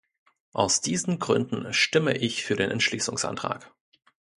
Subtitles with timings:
[0.53, 3.71] Aus diesen Gründen stimme ich für den Entschließungsantrag.